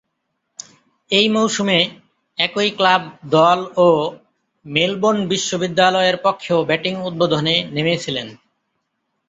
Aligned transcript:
ঐ 1.11 1.21
মৌসুমে 1.29 1.79
একই 2.37 2.69
ক্লাব 2.77 3.01
দল 3.31 3.59
ও 3.77 3.87
মেলবোর্ন 4.65 5.19
বিশ্ববিদ্যালয়ের 5.27 6.17
পক্ষেও 6.25 6.59
ব্যাটিং 6.63 6.93
উদ্বোধনে 7.07 7.55
নেমেছিলেন। 7.73 8.27